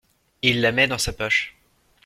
[0.41, 1.55] Il la met dans sa poche.